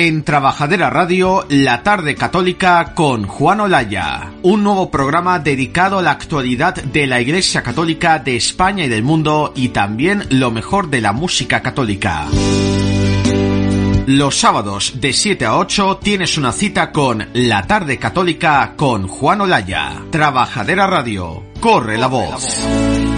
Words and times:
En 0.00 0.22
Trabajadera 0.22 0.90
Radio, 0.90 1.44
La 1.48 1.82
Tarde 1.82 2.14
Católica 2.14 2.92
con 2.94 3.24
Juan 3.26 3.62
Olaya, 3.62 4.30
un 4.42 4.62
nuevo 4.62 4.92
programa 4.92 5.40
dedicado 5.40 5.98
a 5.98 6.02
la 6.02 6.12
actualidad 6.12 6.76
de 6.76 7.08
la 7.08 7.20
Iglesia 7.20 7.64
Católica 7.64 8.20
de 8.20 8.36
España 8.36 8.84
y 8.84 8.88
del 8.88 9.02
mundo 9.02 9.52
y 9.56 9.70
también 9.70 10.24
lo 10.30 10.52
mejor 10.52 10.88
de 10.88 11.00
la 11.00 11.12
música 11.12 11.62
católica. 11.62 12.26
Los 14.06 14.38
sábados 14.38 15.00
de 15.00 15.12
7 15.12 15.44
a 15.46 15.58
8 15.58 15.98
tienes 16.00 16.38
una 16.38 16.52
cita 16.52 16.92
con 16.92 17.30
La 17.32 17.62
Tarde 17.66 17.98
Católica 17.98 18.74
con 18.76 19.08
Juan 19.08 19.40
Olaya. 19.40 20.04
Trabajadera 20.12 20.86
Radio, 20.86 21.42
corre 21.58 21.98
la 21.98 22.06
voz. 22.06 23.17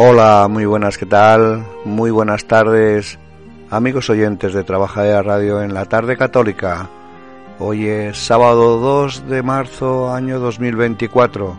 Hola, 0.00 0.46
muy 0.48 0.64
buenas, 0.64 0.96
¿qué 0.96 1.06
tal? 1.06 1.66
Muy 1.84 2.12
buenas 2.12 2.44
tardes, 2.44 3.18
amigos 3.68 4.08
oyentes 4.08 4.54
de 4.54 4.62
Trabajadera 4.62 5.24
Radio 5.24 5.60
en 5.60 5.74
la 5.74 5.86
tarde 5.86 6.16
católica. 6.16 6.88
Hoy 7.58 7.88
es 7.88 8.16
sábado 8.16 8.78
2 8.78 9.28
de 9.28 9.42
marzo, 9.42 10.14
año 10.14 10.38
2024. 10.38 11.56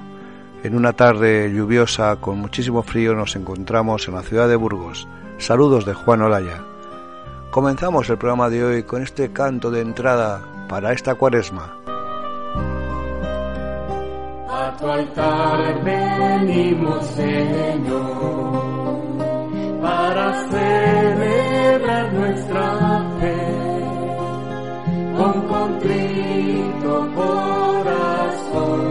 En 0.64 0.78
una 0.78 0.94
tarde 0.94 1.52
lluviosa 1.54 2.16
con 2.16 2.40
muchísimo 2.40 2.82
frío 2.82 3.14
nos 3.14 3.36
encontramos 3.36 4.08
en 4.08 4.16
la 4.16 4.24
ciudad 4.24 4.48
de 4.48 4.56
Burgos. 4.56 5.06
Saludos 5.38 5.84
de 5.84 5.94
Juan 5.94 6.22
Olaya. 6.22 6.64
Comenzamos 7.52 8.10
el 8.10 8.18
programa 8.18 8.50
de 8.50 8.64
hoy 8.64 8.84
con 8.84 9.04
este 9.04 9.34
canto 9.34 9.70
de 9.70 9.82
entrada 9.82 10.40
para 10.70 10.94
esta 10.94 11.16
cuaresma. 11.16 11.79
A 14.62 14.76
tu 14.76 14.86
altar 14.88 15.60
venimos, 15.86 17.06
Señor, 17.16 18.52
para 19.82 20.26
celebrar 20.50 22.14
nuestra 22.14 22.66
fe 23.22 23.42
con 25.18 25.34
contrito 25.54 26.92
corazón. 27.16 28.82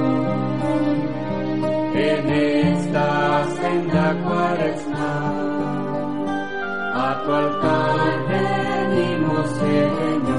En 1.94 2.22
esta 2.30 3.44
senda 3.60 4.04
cuaresma, 4.24 5.14
a 6.94 7.08
tu 7.24 7.30
altar 7.42 7.98
venimos, 8.30 9.46
Señor, 9.50 10.37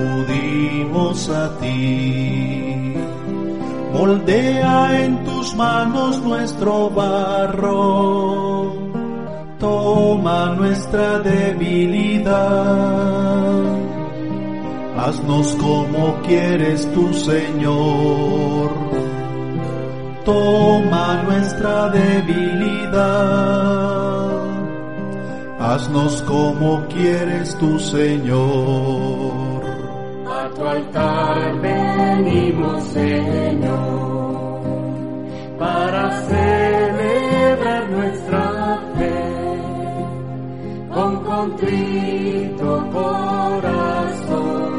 acudimos 0.00 1.28
a 1.28 1.48
ti. 1.58 2.94
Moldea 3.92 5.04
en 5.04 5.24
tus 5.24 5.54
manos 5.54 6.20
nuestro 6.22 6.90
barro. 6.90 8.74
Toma 9.58 10.54
nuestra 10.56 11.18
debilidad 11.18 12.90
haznos 15.10 15.56
como 15.56 16.20
quieres 16.22 16.86
tu 16.92 17.12
Señor. 17.14 18.70
Toma 20.24 21.22
nuestra 21.24 21.88
debilidad, 21.88 23.00
haznos 25.58 26.22
como 26.22 26.86
quieres 26.88 27.56
tu 27.56 27.78
Señor. 27.78 29.39
Altar 30.70 31.60
venimos, 31.60 32.84
Señor, 32.84 34.60
para 35.58 36.12
celebrar 36.28 37.90
nuestra 37.90 38.78
fe 38.96 39.24
con 40.94 41.24
contrito 41.24 42.88
corazón 42.92 44.72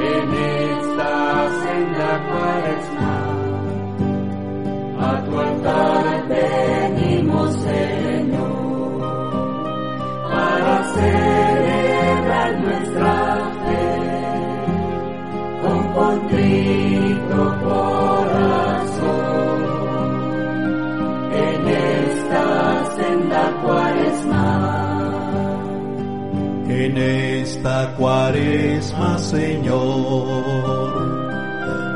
en 0.00 0.26
esta 0.70 1.12
senda. 1.64 2.10
A 5.00 5.24
tu 5.24 5.32
altar 5.36 6.28
venimos, 6.28 7.54
Señor, 7.54 9.00
para 10.30 10.84
celebrar 10.94 11.45
En 21.38 21.68
esta 21.68 23.62
cuaresma. 23.62 24.46
En 26.68 26.98
esta 26.98 27.94
cuaresma, 27.96 29.18
Señor, 29.18 30.26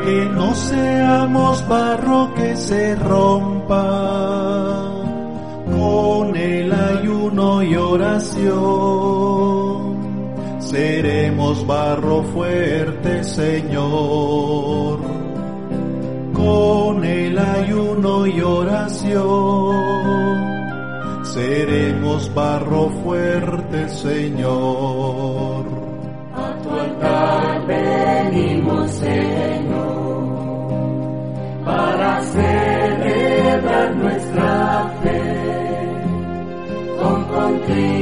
que 0.02 0.24
no 0.34 0.54
seamos 0.54 1.68
barro 1.68 2.32
que 2.34 2.56
se 2.56 2.94
rompa 2.96 3.84
con 5.66 6.34
el 6.36 6.72
ayuno 6.72 7.62
y 7.62 7.76
oración. 7.76 9.59
Seremos 10.70 11.66
barro 11.66 12.22
fuerte, 12.22 13.24
Señor, 13.24 15.00
con 16.32 17.04
el 17.04 17.36
ayuno 17.36 18.24
y 18.24 18.40
oración 18.40 19.80
seremos 21.24 22.32
barro 22.34 22.88
fuerte, 23.02 23.88
Señor. 23.88 25.64
A 26.34 26.62
tu 26.62 26.70
altar 26.70 27.66
venimos, 27.66 28.90
Señor, 28.92 30.28
para 31.64 32.22
celebrar 32.22 33.96
nuestra 33.96 34.92
fe 35.02 35.20
con 37.00 37.24
contrito 37.24 37.99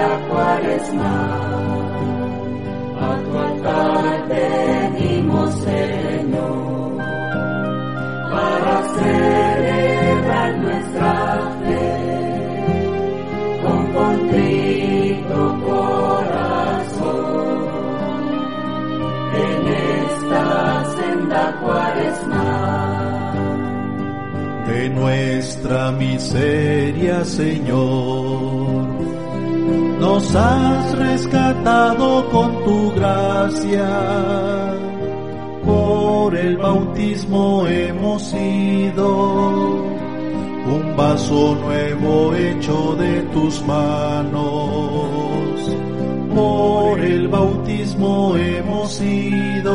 senda 0.00 0.18
cuaresma, 0.28 1.14
a 3.00 3.18
tu 3.24 3.38
altar 3.38 4.28
venimos, 4.28 5.50
Señor, 5.54 6.96
para 8.30 8.74
celebrar 8.98 10.50
nuestra 10.58 11.14
fe 11.64 11.92
con 13.62 13.80
contrito 13.92 15.38
corazón. 15.66 17.10
En 19.44 19.60
esta 20.08 20.44
senda 20.96 21.42
cuaresma, 21.62 22.48
de 24.66 24.80
nuestra 24.90 25.92
miseria, 25.92 27.24
Señor. 27.24 28.89
Nos 30.00 30.34
has 30.34 30.98
rescatado 30.98 32.28
con 32.30 32.64
tu 32.64 32.92
gracia 32.92 34.70
el 36.40 36.56
bautismo 36.56 37.66
hemos 37.68 38.22
sido 38.22 39.06
un 40.66 40.96
vaso 40.96 41.54
nuevo 41.56 42.34
hecho 42.34 42.96
de 42.96 43.22
tus 43.34 43.62
manos. 43.66 44.40
Por 46.34 47.00
el 47.00 47.28
bautismo 47.28 48.36
hemos 48.36 48.92
sido 48.92 49.74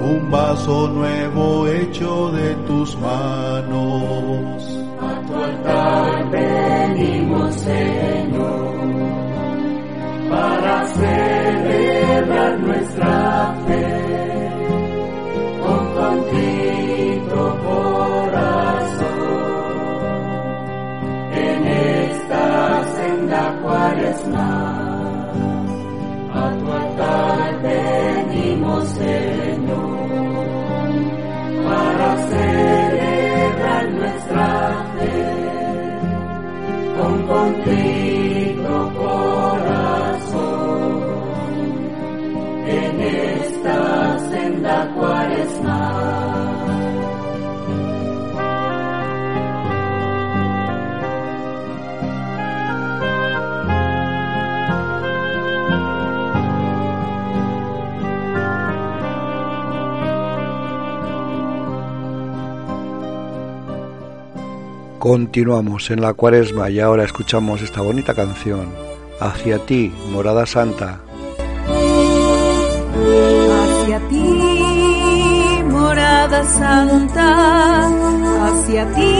un 0.00 0.30
vaso 0.30 0.88
nuevo 0.88 1.66
hecho 1.68 2.30
de 2.32 2.54
tus 2.66 2.96
manos. 2.98 3.77
Continuamos 65.08 65.88
en 65.90 66.02
la 66.02 66.12
cuaresma 66.12 66.68
y 66.68 66.80
ahora 66.80 67.02
escuchamos 67.02 67.62
esta 67.62 67.80
bonita 67.80 68.12
canción. 68.12 68.66
Hacia 69.18 69.58
ti, 69.64 69.90
morada 70.10 70.44
santa. 70.44 71.00
Hacia 73.80 74.00
ti, 74.10 75.62
morada 75.64 76.44
santa, 76.44 77.88
hacia 78.44 78.84
ti, 78.92 79.16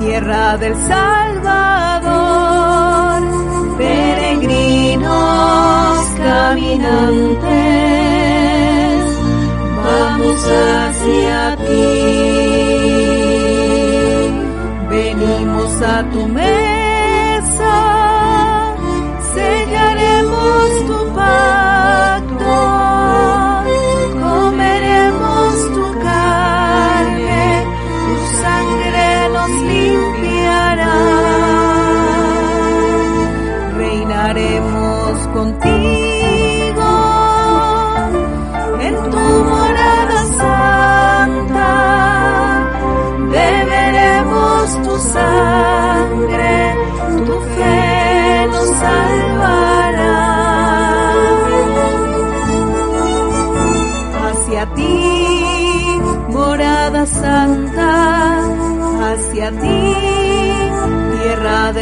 tierra 0.00 0.58
del 0.58 0.74
Salvador, 0.74 2.02
peregrinos 3.78 5.08
caminantes, 6.18 7.46
vamos 9.84 10.50
hacia 10.50 11.56
ti. 11.58 12.47
Venimos 15.18 15.82
a 15.82 16.04
tu 16.12 16.28
mesa, 16.28 17.74
sellaremos 19.34 20.86
tu 20.86 21.12
pacto, 21.12 21.77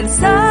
tierra 0.06 0.45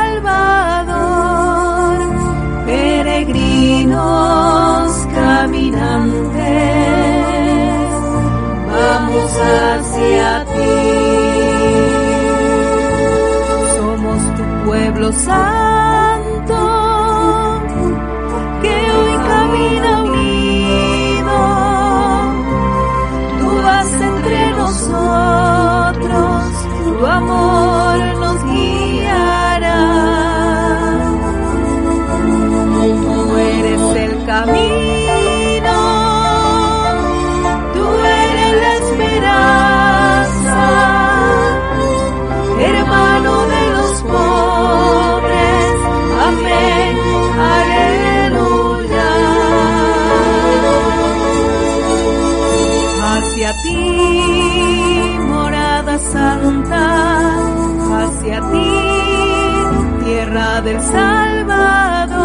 hacia 58.26 58.42
ti, 58.52 60.06
tierra 60.06 60.62
del 60.62 60.82
Salvador, 60.82 62.16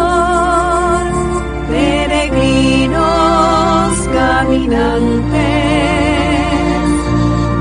peregrinos 1.69 2.99
caminantes, 4.13 5.41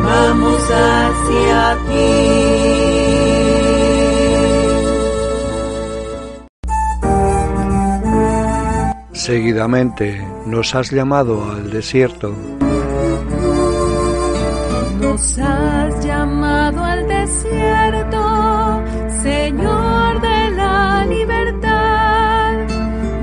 vamos 0.04 0.62
hacia 0.70 1.76
ti. 1.88 2.40
Seguidamente 9.12 10.26
nos 10.47 10.75
has 10.75 10.90
llamado 10.90 11.52
al 11.52 11.70
desierto. 11.70 12.35
Nos 15.00 15.38
has 15.38 16.04
llamado 16.04 16.89
Señor 19.23 20.21
de 20.21 20.51
la 20.53 21.05
libertad, 21.07 22.53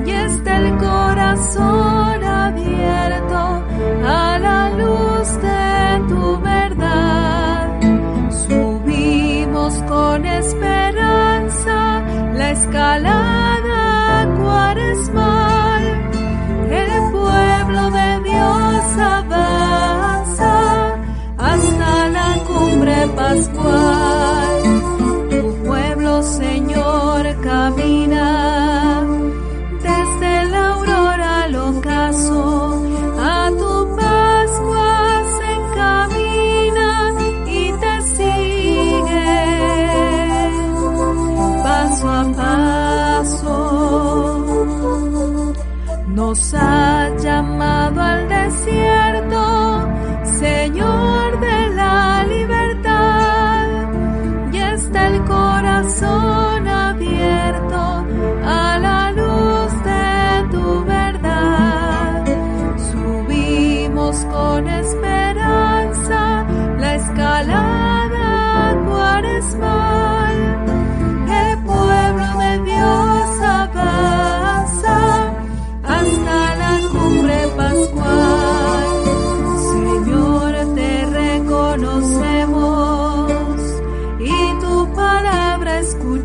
y 0.06 0.12
está 0.12 0.58
el 0.60 0.78
corazón 0.78 2.24
abierto 2.24 3.64
a 4.06 4.40
la 4.40 4.70
luz 4.70 5.28
de 5.42 6.02
tu 6.08 6.40
verdad. 6.40 7.80
Subimos 8.48 9.74
con 9.84 10.26
esperanza 10.26 12.04
la 12.34 12.52
escalada 12.52 14.28
cuaresmal, 14.38 15.84
el 16.70 17.12
pueblo 17.12 17.92
de 17.92 18.20
Dios 18.30 18.98
avanza 19.00 20.17
pascual. 23.16 24.64
Tu 25.30 25.42
pueblo, 25.66 26.24
Señor, 26.24 27.36
camina 27.44 28.47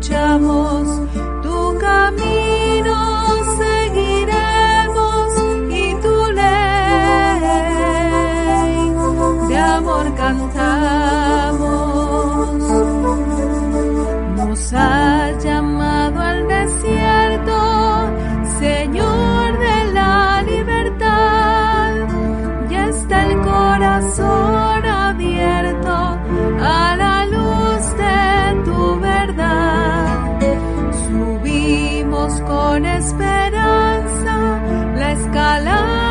escuchamos. 0.03 1.22
La 35.33 36.02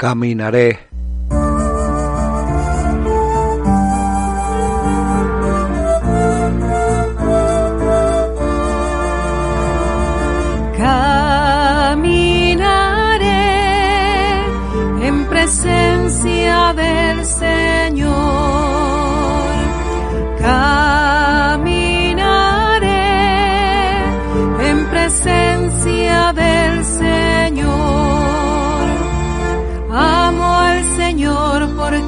Caminaré 0.00 0.88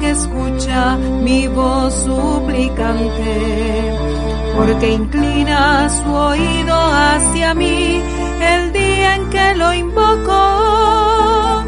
Escucha 0.03 0.97
mi 0.97 1.47
voz 1.47 1.93
suplicante, 2.03 3.95
porque 4.55 4.91
inclina 4.93 5.89
su 5.89 6.11
oído 6.11 6.75
hacia 6.75 7.53
mí 7.53 8.01
el 8.41 8.73
día 8.73 9.15
en 9.15 9.29
que 9.29 9.55
lo 9.55 9.73
invoco. 9.73 11.63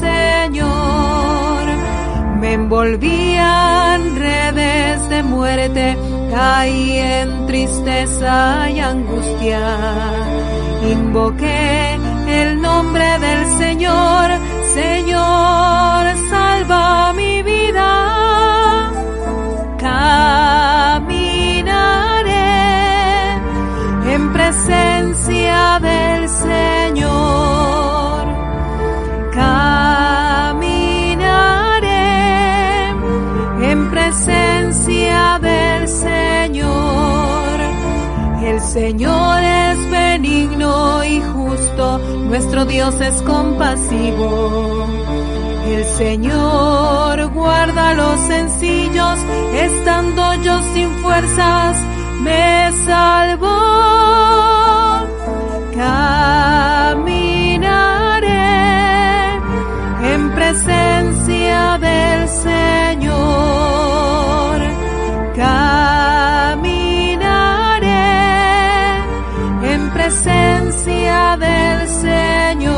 Me 2.79 2.85
envolvían 2.85 4.15
redes 4.15 5.09
de 5.09 5.21
muerte, 5.23 5.97
caí 6.33 6.95
en 6.95 7.45
tristeza 7.45 8.69
y 8.69 8.79
angustia. 8.79 9.59
Invoqué 10.89 11.99
el 12.29 12.61
nombre 12.61 13.19
del 13.19 13.51
Señor, 13.57 14.31
Señor, 14.73 16.05
salva 16.29 17.11
mi 17.11 17.43
vida. 17.43 18.91
Caminaré 19.77 21.03
en 24.13 24.31
presencia 24.31 25.79
del 25.81 26.29
Señor. 26.29 26.78
Señor 38.79 39.43
es 39.43 39.89
benigno 39.91 41.03
y 41.03 41.19
justo, 41.19 41.99
nuestro 42.29 42.63
Dios 42.63 42.95
es 43.01 43.21
compasivo. 43.23 44.87
El 45.67 45.83
Señor 45.83 47.27
guarda 47.33 47.89
a 47.89 47.93
los 47.93 48.17
sencillos, 48.21 49.19
estando 49.53 50.33
yo 50.45 50.61
sin 50.73 50.89
fuerzas, 51.03 51.77
me 52.21 52.71
salvó. 52.85 53.47
Caminaré 55.75 57.19
en 60.13 60.31
presencia 60.31 61.77
del 61.79 62.29
Señor. 62.29 62.58
presencia 70.09 71.37
del 71.37 71.87
Señor. 71.87 72.75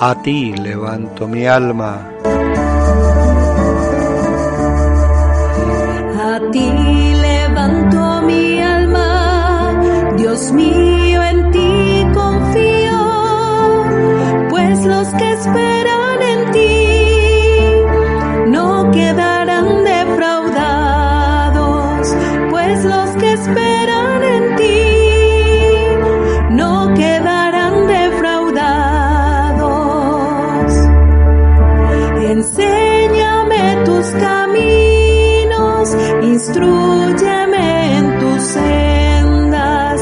A 0.00 0.14
ti 0.22 0.54
levanto 0.56 1.28
mi 1.28 1.46
alma. 1.46 1.92
A 6.32 6.40
ti 6.52 6.68
levanto 7.28 8.22
mi 8.28 8.62
alma, 8.62 9.08
Dios 10.16 10.50
mío, 10.52 11.22
en 11.22 11.50
ti 11.50 12.06
confío, 12.14 13.00
pues 14.48 14.84
los 14.84 15.08
que 15.18 15.32
esperan 15.32 16.03
esperan 23.34 24.22
en 24.22 24.56
ti 24.56 24.80
no 26.50 26.94
quedarán 26.94 27.74
defraudados. 27.88 28.54
Enséñame 32.34 33.62
tus 33.84 34.06
caminos, 34.26 35.96
instruyeme 36.22 37.98
en 37.98 38.18
tus 38.20 38.42
sendas, 38.42 39.98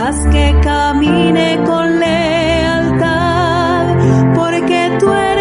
haz 0.00 0.18
que 0.34 0.46
camine 0.62 1.48
con 1.64 2.00
lealtad, 2.00 3.84
porque 4.34 4.80
tú 4.98 5.12
eres 5.12 5.31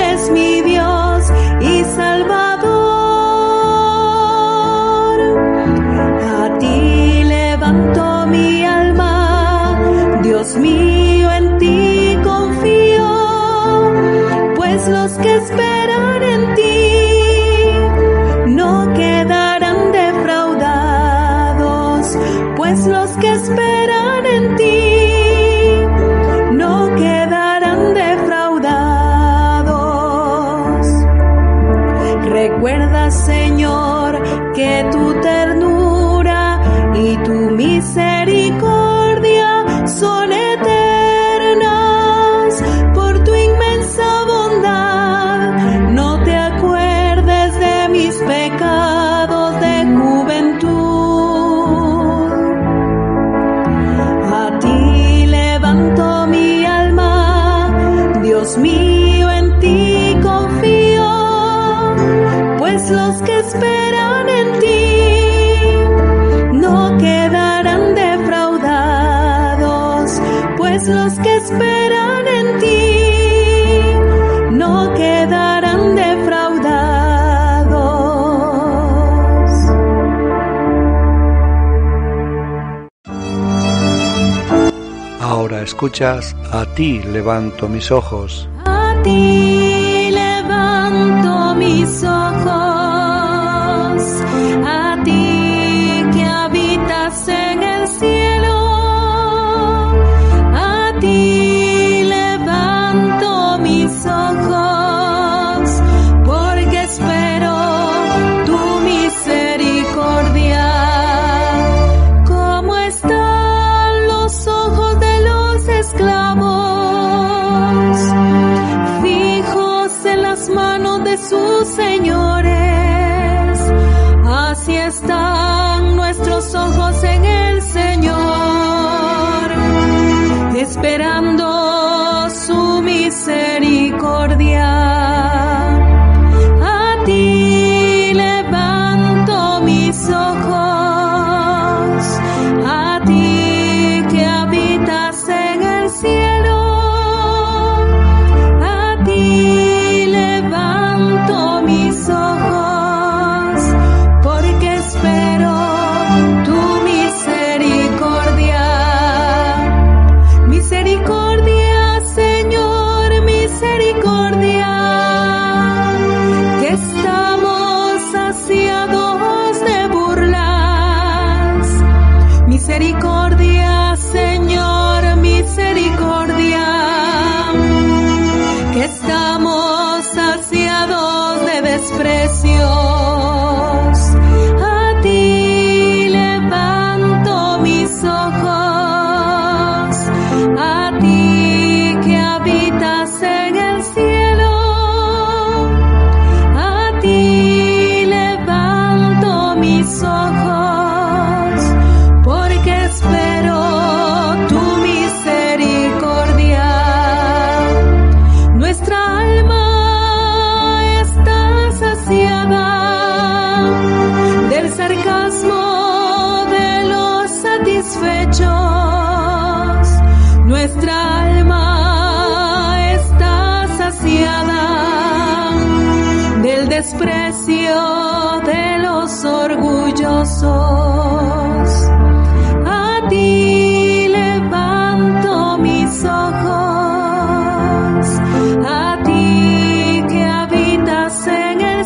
Mío, 10.57 11.31
en 11.31 11.57
ti 11.59 12.17
confío, 12.23 13.93
pues 14.55 14.87
los 14.87 15.11
que 15.13 15.35
esperan 15.37 16.23
en 16.23 16.55
ti 16.55 16.91
no 18.47 18.91
quedarán 18.93 19.91
defraudados, 19.91 22.17
pues 22.57 22.85
los 22.85 23.11
que 23.17 23.31
esperan 23.31 24.25
en 24.25 24.55
ti 24.57 25.85
no 26.53 26.95
quedarán 26.95 27.93
defraudados. 27.93 30.87
Recuerda, 32.25 33.11
Señor, 33.11 34.21
que 34.53 34.85
tu 34.91 35.13
ternura 35.21 35.70
escuchas, 85.61 86.35
a 86.51 86.65
ti 86.65 86.99
levanto 86.99 87.67
mis 87.67 87.91
ojos. 87.91 88.47
A 88.65 88.93
ti 89.03 90.09
levanto 90.11 91.55
mis 91.55 92.03
ojos. 92.03 92.10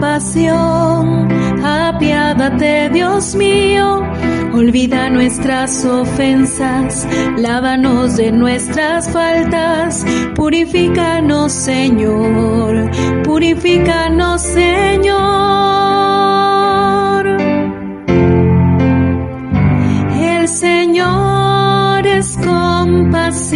compasión. 0.00 1.28
Apiádate, 1.62 2.88
Dios 2.90 3.34
mío, 3.34 4.02
olvida 4.54 5.10
nuestras 5.10 5.84
ofensas, 5.84 7.06
lávanos 7.36 8.16
de 8.16 8.32
nuestras 8.32 9.10
faltas, 9.10 10.06
purifícanos, 10.36 11.52
Señor, 11.52 12.90
purifícanos, 13.24 14.40
Señor. 14.40 15.10
El 20.18 20.48
Señor 20.48 22.06
es 22.06 22.38
compasivo, 22.38 23.54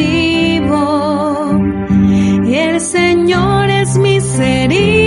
el 2.44 2.80
Señor 2.83 3.70
es 3.70 3.96
misericordia 3.96 5.03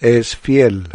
es 0.00 0.36
fiel. 0.36 0.88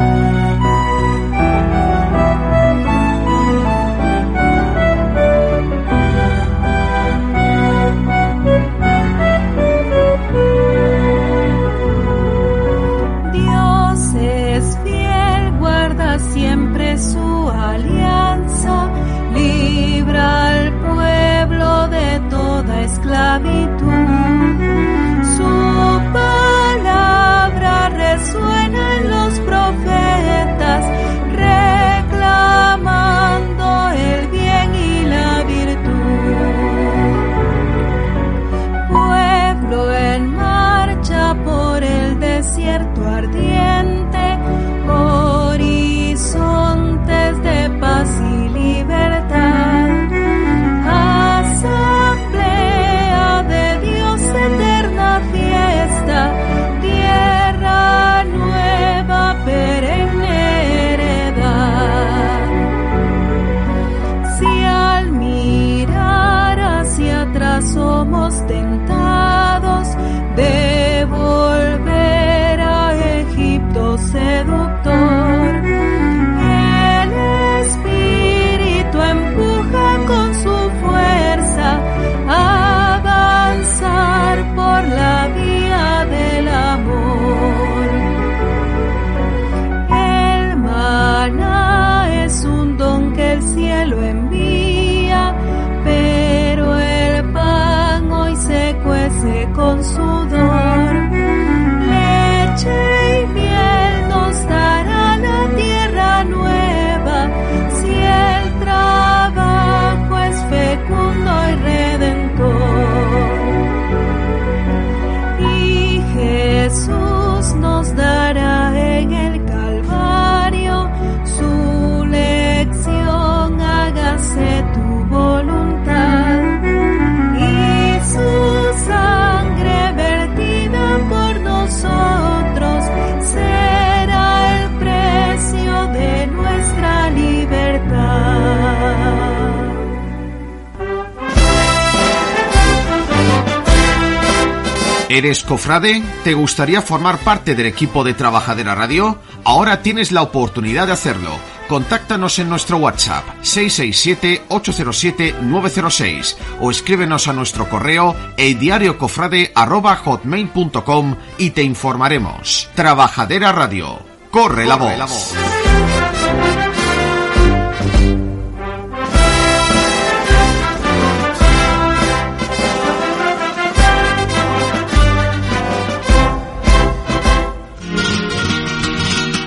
¿Eres 145.14 145.44
cofrade? 145.44 146.02
¿Te 146.24 146.34
gustaría 146.34 146.82
formar 146.82 147.18
parte 147.18 147.54
del 147.54 147.66
equipo 147.66 148.02
de 148.02 148.14
Trabajadera 148.14 148.74
Radio? 148.74 149.20
Ahora 149.44 149.80
tienes 149.80 150.10
la 150.10 150.22
oportunidad 150.22 150.88
de 150.88 150.94
hacerlo. 150.94 151.30
Contáctanos 151.68 152.40
en 152.40 152.48
nuestro 152.48 152.78
WhatsApp 152.78 153.24
667-807-906 153.42 156.34
o 156.60 156.72
escríbenos 156.72 157.28
a 157.28 157.32
nuestro 157.32 157.70
correo 157.70 158.16
eldiariocofrade.com 158.36 161.16
y 161.38 161.50
te 161.50 161.62
informaremos. 161.62 162.68
Trabajadera 162.74 163.52
Radio. 163.52 164.00
Corre, 164.32 164.32
Corre 164.32 164.66
la 164.66 164.74
voz. 164.74 164.98
La 164.98 165.06
voz. 165.06 165.32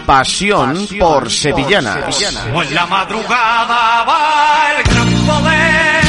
Pasión 0.07 0.87
por 0.97 1.29
sevillanas. 1.29 2.21
en 2.21 2.73
la 2.73 2.85
madrugada 2.85 4.05
va 4.05 4.67
el 4.77 4.83
gran 4.83 5.09
poder. 5.25 6.05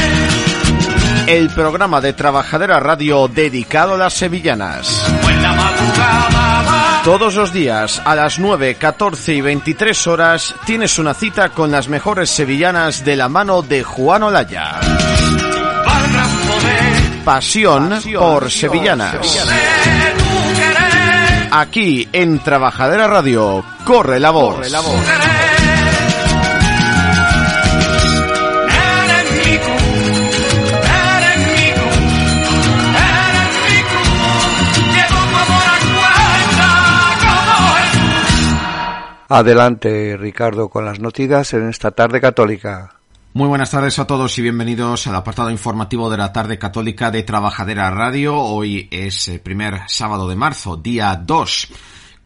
El 1.27 1.51
programa 1.51 2.01
de 2.01 2.13
Trabajadera 2.13 2.79
Radio 2.79 3.27
dedicado 3.27 3.95
a 3.95 3.99
las 3.99 4.15
sevillanas. 4.15 5.05
en 5.29 5.43
la 5.43 5.53
madrugada 5.53 6.63
va 6.63 7.03
Todos 7.03 7.35
los 7.35 7.53
días 7.53 8.01
a 8.05 8.15
las 8.15 8.39
9, 8.39 8.77
14 8.77 9.35
y 9.35 9.41
23 9.41 10.07
horas 10.07 10.55
tienes 10.65 11.01
una 11.01 11.13
cita 11.13 11.49
con 11.49 11.73
las 11.73 11.89
mejores 11.89 12.31
sevillanas 12.31 13.05
de 13.05 13.17
la 13.17 13.29
mano 13.29 13.63
de 13.63 13.83
Juan 13.83 14.23
Olaya. 14.23 14.79
Pasión 17.25 18.01
por 18.17 18.49
sevillanas. 18.49 19.17
Aquí 21.51 22.09
en 22.13 22.39
Trabajadera 22.41 23.07
Radio, 23.07 23.65
corre 23.85 24.21
la 24.21 24.31
voz. 24.31 24.57
querer. 24.57 24.79
Eres 28.69 29.33
mi 29.33 29.59
cruz, 29.59 29.83
eres 30.85 31.39
mi 31.49 31.73
cruz, 31.73 31.99
eres 32.95 33.53
mi 33.65 33.79
cruz. 33.89 34.45
Llevo 34.95 35.21
tu 35.25 35.37
amor 35.37 35.67
a 35.69 35.79
cuenta 35.97 36.71
como 37.25 37.75
Jesús. 37.77 38.55
Adelante, 39.29 40.17
Ricardo, 40.19 40.69
con 40.69 40.85
las 40.85 41.01
noticias 41.01 41.55
en 41.55 41.69
esta 41.69 41.91
tarde 41.93 42.21
católica. 42.21 42.98
Muy 43.35 43.47
buenas 43.47 43.71
tardes 43.71 43.99
a 43.99 44.07
todos 44.07 44.39
y 44.39 44.43
bienvenidos 44.43 45.07
al 45.07 45.15
apartado 45.15 45.51
informativo 45.51 46.09
de 46.09 46.17
la 46.17 46.33
tarde 46.33 46.59
católica 46.59 47.11
de 47.11 47.23
Trabajadera 47.23 47.91
Radio. 47.91 48.35
Hoy 48.37 48.89
es 48.91 49.29
el 49.29 49.41
primer 49.41 49.83
sábado 49.87 50.29
de 50.29 50.35
marzo, 50.35 50.79
día 50.79 51.15
2. 51.15 51.69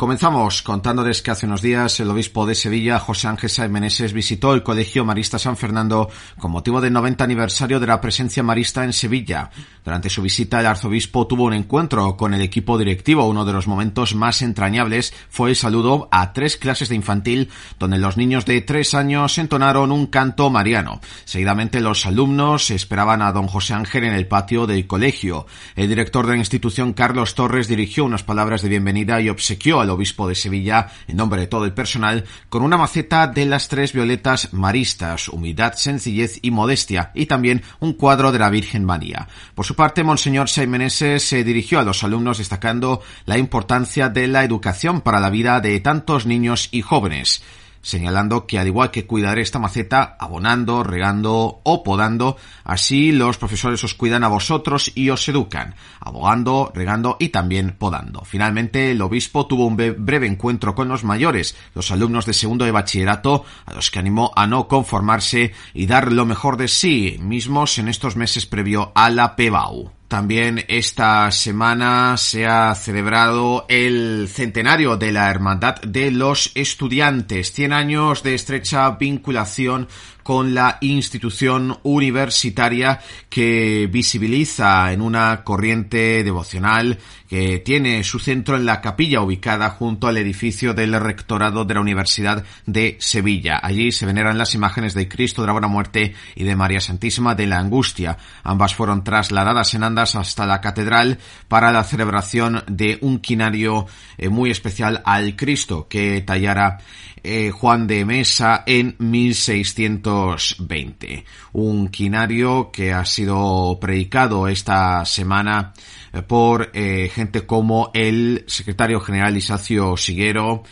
Comenzamos 0.03 0.63
contándoles 0.63 1.23
que 1.23 1.31
hace 1.31 1.47
unos 1.47 1.63
días 1.63 2.01
el 2.01 2.11
obispo 2.11 2.45
de 2.45 2.57
Sevilla, 2.57 2.99
José 2.99 3.29
Ángel 3.29 3.49
Sáenz 3.49 3.71
Meneses, 3.71 4.13
visitó 4.13 4.53
el 4.53 4.65
Colegio 4.65 5.05
Marista 5.05 5.39
San 5.39 5.57
Fernando 5.57 6.11
con 6.41 6.51
motivo 6.51 6.81
del 6.81 6.93
90 6.93 7.23
aniversario 7.23 7.79
de 7.79 7.87
la 7.87 8.01
presencia 8.01 8.43
marista 8.43 8.83
en 8.83 8.93
Sevilla. 8.93 9.51
Durante 9.85 10.11
su 10.11 10.21
visita, 10.21 10.59
el 10.59 10.67
arzobispo 10.67 11.29
tuvo 11.29 11.45
un 11.45 11.55
encuentro 11.55 12.17
con 12.17 12.35
el 12.35 12.41
equipo 12.41 12.79
directivo. 12.79 13.29
Uno 13.29 13.45
de 13.45 13.53
los 13.53 13.69
momentos 13.69 14.17
más 14.17 14.43
entrañables 14.43 15.15
fue 15.31 15.51
el 15.51 15.57
saludo 15.57 16.09
a 16.11 16.33
tres 16.33 16.57
clases 16.57 16.89
de 16.89 16.97
infantil, 16.97 17.51
donde 17.79 17.99
los 17.99 18.17
niños 18.17 18.45
de 18.45 18.61
tres 18.61 18.95
años 18.95 19.39
entonaron 19.39 19.93
un 19.93 20.07
canto 20.07 20.51
mariano. 20.51 21.01
Seguidamente, 21.25 21.81
los 21.81 22.07
alumnos 22.07 22.73
esperaban 22.73 23.23
a 23.23 23.31
don 23.31 23.47
José 23.47 23.75
Ángel 23.75 24.03
en 24.03 24.15
el 24.15 24.27
patio 24.27 24.67
del 24.67 24.89
colegio. 24.89 25.47
El 25.77 25.89
director 25.89 26.27
de 26.27 26.33
la 26.33 26.39
institución, 26.39 26.93
Carlos 26.93 27.37
Torres, 27.37 27.69
dirigió 27.69 28.05
unas 28.05 28.25
palabras 28.25 28.63
de 28.63 28.69
bienvenida 28.69 29.21
y 29.21 29.29
obsequió 29.29 29.81
al 29.81 29.92
obispo 29.93 30.29
de 30.29 30.35
Sevilla, 30.35 30.89
en 31.07 31.17
nombre 31.17 31.41
de 31.41 31.47
todo 31.47 31.65
el 31.65 31.73
personal, 31.73 32.25
con 32.49 32.63
una 32.63 32.77
maceta 32.77 33.27
de 33.27 33.47
las 33.47 33.69
tres 33.69 33.93
violetas 33.93 34.53
maristas, 34.53 35.29
humildad, 35.29 35.75
sencillez 35.75 36.39
y 36.43 36.51
modestia, 36.51 37.11
y 37.15 37.27
también 37.27 37.63
un 37.81 37.93
cuadro 37.93 38.33
de 38.33 38.39
la 38.39 38.51
Virgen 38.51 38.85
María. 38.85 39.29
Por 39.55 39.65
su 39.65 39.75
parte, 39.75 40.05
Monseñor 40.05 40.49
Saimeneses 40.49 41.23
se 41.23 41.45
dirigió 41.45 41.79
a 41.79 41.85
los 41.85 42.05
alumnos 42.05 42.39
destacando 42.39 43.03
la 43.25 43.39
importancia 43.39 44.09
de 44.09 44.27
la 44.27 44.45
educación 44.45 45.01
para 45.01 45.21
la 45.21 45.31
vida 45.31 45.61
de 45.61 45.79
tantos 45.81 46.27
niños 46.27 46.69
y 46.73 46.83
jóvenes 46.83 47.43
señalando 47.83 48.47
que 48.47 48.59
al 48.59 48.67
igual 48.69 48.91
que 48.91 49.07
cuidar 49.07 49.39
esta 49.39 49.59
maceta, 49.59 50.17
abonando, 50.19 50.83
regando 50.83 51.61
o 51.65 51.83
podando, 51.83 52.37
así 52.65 53.13
los 53.13 53.37
profesores 53.37 53.83
os 53.85 53.95
cuidan 53.95 54.25
a 54.25 54.29
vosotros 54.29 54.93
y 54.95 55.11
os 55.11 55.29
educan, 55.29 55.75
abogando, 56.01 56.73
regando 56.75 57.17
y 57.19 57.29
también 57.29 57.77
podando. 57.79 58.23
Finalmente, 58.25 58.93
el 58.93 59.03
obispo 59.03 59.47
tuvo 59.47 59.67
un 59.67 59.77
bre- 59.77 59.95
breve 59.99 60.27
encuentro 60.27 60.75
con 60.75 60.89
los 60.89 61.05
mayores, 61.05 61.57
los 61.75 61.91
alumnos 61.91 62.25
de 62.25 62.33
segundo 62.33 62.65
de 62.65 62.71
bachillerato, 62.71 63.45
a 63.67 63.75
los 63.75 63.91
que 63.91 63.99
animó 63.99 64.33
a 64.37 64.47
no 64.47 64.69
conformarse 64.69 65.53
y 65.75 65.87
dar 65.87 66.13
lo 66.13 66.25
mejor 66.25 66.57
de 66.57 66.69
sí 66.69 67.19
mismos 67.21 67.79
en 67.79 67.89
estos 67.89 68.17
meses 68.17 68.47
previo 68.47 68.93
a 68.95 69.11
la 69.11 69.37
PEBAU. 69.37 69.91
También 70.13 70.67
esta 70.69 71.31
semana 71.31 72.19
se 72.19 72.47
ha 72.47 72.75
celebrado 72.75 73.65
el 73.71 74.29
centenario 74.29 74.99
de 74.99 75.11
la 75.11 75.31
Hermandad 75.31 75.77
de 75.77 76.11
los 76.11 76.53
Estudiantes. 76.55 77.51
100 77.53 77.73
años 77.73 78.23
de 78.23 78.35
estrecha 78.35 78.91
vinculación 78.91 79.89
con 80.23 80.55
la 80.55 80.79
institución 80.81 81.79
universitaria 81.83 83.01
que 83.29 83.89
visibiliza 83.91 84.93
en 84.93 85.01
una 85.01 85.45
corriente 85.45 86.23
devocional 86.25 86.99
que 87.29 87.61
tiene 87.61 88.05
su 88.05 88.19
centro 88.19 88.57
en 88.57 88.67
la 88.67 88.83
capilla 88.83 89.23
ubicada 89.23 89.71
junto 89.71 90.07
al 90.07 90.19
edificio 90.19 90.75
del 90.75 91.01
rectorado 91.01 91.65
de 91.65 91.73
la 91.75 91.81
Universidad 91.81 92.45
de 92.67 92.99
Sevilla. 93.01 93.59
Allí 93.63 93.91
se 93.91 94.05
veneran 94.05 94.37
las 94.37 94.55
imágenes 94.55 94.93
de 94.93 95.09
Cristo 95.09 95.41
de 95.41 95.47
la 95.47 95.53
Buena 95.53 95.69
Muerte 95.69 96.15
y 96.35 96.45
de 96.45 96.57
María 96.57 96.81
Santísima 96.81 97.35
de 97.35 97.47
la 97.47 97.59
Angustia. 97.59 98.19
Ambas 98.43 98.75
fueron 98.75 99.03
trasladadas 99.03 99.73
en 99.73 99.83
andas 99.83 100.15
hasta 100.15 100.47
la 100.47 100.61
catedral 100.61 101.19
para 101.49 101.73
la 101.73 101.85
celebración 101.85 102.65
de 102.67 102.99
un 103.01 103.19
quinario 103.19 103.87
eh, 104.19 104.29
muy 104.29 104.51
especial 104.51 105.03
al 105.07 105.35
Cristo 105.35 105.89
que 105.89 106.21
tallara 106.21 106.81
eh, 107.25 107.51
Juan 107.51 107.87
de 107.87 108.05
Mesa 108.05 108.65
en 108.67 108.97
1620. 108.99 111.25
Un 111.53 111.87
quinario 111.89 112.73
que 112.73 112.93
ha 112.93 113.05
sido 113.05 113.79
predicado 113.81 114.49
esta 114.49 115.05
semana 115.05 115.73
eh, 116.13 116.23
por 116.23 116.71
eh, 116.75 117.09
gente 117.15 117.47
como 117.47 117.93
el 117.95 118.43
secretario 118.49 118.99
general 119.01 119.37
Isacio 119.37 119.97
Siguero, 119.97 120.65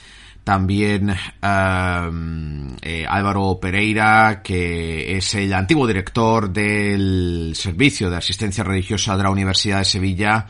también 0.42 1.10
um, 1.10 1.16
Álvaro 3.08 3.60
Pereira, 3.60 4.42
que 4.42 5.16
es 5.16 5.34
el 5.34 5.52
antiguo 5.52 5.86
director 5.86 6.50
del 6.50 7.52
Servicio 7.54 8.10
de 8.10 8.16
Asistencia 8.16 8.64
Religiosa 8.64 9.16
de 9.16 9.22
la 9.22 9.30
Universidad 9.30 9.78
de 9.78 9.84
Sevilla, 9.84 10.48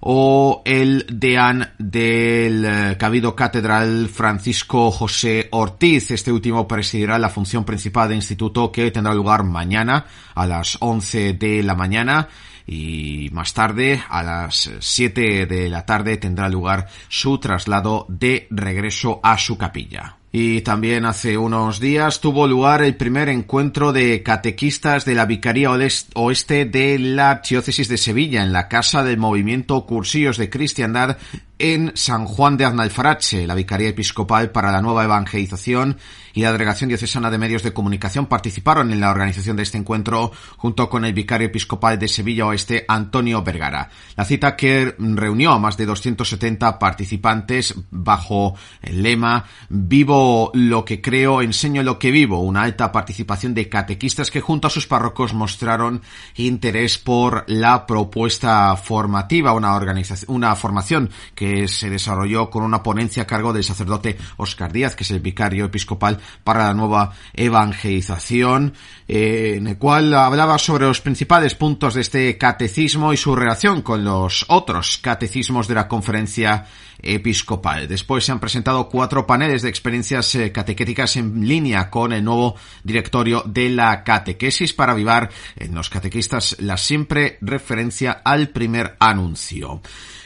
o 0.00 0.62
el 0.64 1.06
deán 1.08 1.72
del 1.78 2.64
eh, 2.64 2.96
Cabildo 2.98 3.34
Catedral 3.34 4.08
Francisco 4.08 4.90
José 4.90 5.48
Ortiz. 5.52 6.10
Este 6.10 6.32
último 6.32 6.68
presidirá 6.68 7.18
la 7.18 7.28
función 7.28 7.64
principal 7.64 8.08
del 8.08 8.16
instituto 8.18 8.70
que 8.70 8.90
tendrá 8.90 9.14
lugar 9.14 9.44
mañana 9.44 10.06
a 10.34 10.46
las 10.46 10.76
11 10.80 11.34
de 11.34 11.62
la 11.62 11.74
mañana 11.74 12.28
y 12.66 13.30
más 13.32 13.54
tarde 13.54 14.02
a 14.08 14.22
las 14.22 14.70
7 14.78 15.46
de 15.46 15.68
la 15.70 15.86
tarde 15.86 16.18
tendrá 16.18 16.48
lugar 16.48 16.86
su 17.08 17.38
traslado 17.38 18.04
de 18.08 18.46
regreso 18.50 19.20
a 19.22 19.38
su 19.38 19.56
capilla. 19.56 20.17
Y 20.30 20.60
también 20.60 21.06
hace 21.06 21.38
unos 21.38 21.80
días 21.80 22.20
tuvo 22.20 22.46
lugar 22.46 22.82
el 22.82 22.96
primer 22.96 23.30
encuentro 23.30 23.92
de 23.94 24.22
catequistas 24.22 25.06
de 25.06 25.14
la 25.14 25.24
Vicaría 25.24 25.70
Oeste 25.70 26.66
de 26.66 26.98
la 26.98 27.30
Archidiócesis 27.30 27.88
de 27.88 27.96
Sevilla 27.96 28.42
en 28.42 28.52
la 28.52 28.68
Casa 28.68 29.02
del 29.02 29.16
Movimiento 29.16 29.86
Cursillos 29.86 30.36
de 30.36 30.50
Cristiandad 30.50 31.16
en 31.58 31.92
San 31.94 32.24
Juan 32.24 32.56
de 32.56 32.64
Aznalfarache. 32.64 33.46
La 33.46 33.54
Vicaría 33.54 33.88
Episcopal 33.88 34.50
para 34.50 34.70
la 34.70 34.82
Nueva 34.82 35.04
Evangelización 35.04 35.96
y 36.34 36.42
la 36.42 36.52
Delegación 36.52 36.88
Diocesana 36.88 37.30
de 37.30 37.38
Medios 37.38 37.62
de 37.62 37.72
Comunicación 37.72 38.26
participaron 38.26 38.92
en 38.92 39.00
la 39.00 39.10
organización 39.10 39.56
de 39.56 39.64
este 39.64 39.76
encuentro 39.76 40.30
junto 40.56 40.88
con 40.88 41.04
el 41.04 41.12
Vicario 41.12 41.48
Episcopal 41.48 41.98
de 41.98 42.06
Sevilla 42.06 42.46
Oeste, 42.46 42.84
Antonio 42.86 43.42
Vergara. 43.42 43.90
La 44.16 44.24
cita 44.24 44.54
que 44.54 44.94
reunió 44.98 45.52
a 45.52 45.58
más 45.58 45.76
de 45.76 45.86
270 45.86 46.78
participantes 46.78 47.74
bajo 47.90 48.54
el 48.82 49.02
lema 49.02 49.44
Vivo 49.68 50.52
lo 50.54 50.84
que 50.84 51.00
creo, 51.00 51.42
enseño 51.42 51.82
lo 51.82 51.98
que 51.98 52.10
vivo, 52.10 52.40
una 52.40 52.62
alta 52.62 52.92
participación 52.92 53.54
de 53.54 53.68
catequistas 53.68 54.30
que 54.30 54.40
junto 54.40 54.68
a 54.68 54.70
sus 54.70 54.86
párrocos 54.86 55.34
mostraron 55.34 56.02
interés 56.36 56.98
por 56.98 57.44
la 57.48 57.86
propuesta 57.86 58.76
formativa, 58.76 59.52
una 59.52 59.74
organización, 59.74 60.36
una 60.36 60.54
formación 60.54 61.10
que 61.34 61.47
se 61.68 61.90
desarrolló 61.90 62.50
con 62.50 62.62
una 62.62 62.82
ponencia 62.82 63.22
a 63.22 63.26
cargo 63.26 63.52
del 63.52 63.64
sacerdote 63.64 64.16
Oscar 64.36 64.72
Díaz, 64.72 64.94
que 64.94 65.04
es 65.04 65.10
el 65.10 65.20
vicario 65.20 65.64
episcopal 65.64 66.18
para 66.44 66.66
la 66.66 66.74
nueva 66.74 67.12
evangelización, 67.34 68.74
eh, 69.06 69.54
en 69.56 69.66
el 69.66 69.78
cual 69.78 70.12
hablaba 70.14 70.58
sobre 70.58 70.86
los 70.86 71.00
principales 71.00 71.54
puntos 71.54 71.94
de 71.94 72.02
este 72.02 72.38
catecismo 72.38 73.12
y 73.12 73.16
su 73.16 73.34
relación 73.34 73.82
con 73.82 74.04
los 74.04 74.44
otros 74.48 74.98
catecismos 74.98 75.68
de 75.68 75.74
la 75.74 75.88
conferencia 75.88 76.66
episcopal. 77.00 77.86
Después 77.88 78.24
se 78.24 78.32
han 78.32 78.40
presentado 78.40 78.88
cuatro 78.88 79.26
paneles 79.26 79.62
de 79.62 79.68
experiencias 79.68 80.34
eh, 80.34 80.52
catequéticas 80.52 81.16
en 81.16 81.46
línea 81.46 81.90
con 81.90 82.12
el 82.12 82.24
nuevo 82.24 82.56
directorio 82.82 83.42
de 83.46 83.70
la 83.70 84.02
catequesis 84.04 84.72
para 84.72 84.92
avivar 84.92 85.30
en 85.56 85.74
los 85.74 85.90
catequistas 85.90 86.56
la 86.60 86.76
siempre 86.76 87.38
referencia 87.40 88.20
al 88.24 88.48
primer 88.48 88.96
anuncio. 88.98 89.80